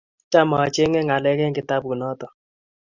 Cham 0.31 0.49
achenge 0.65 0.99
ngalek 1.05 1.39
eng 1.41 1.55
kitabut 1.57 1.95
noto 2.01 2.27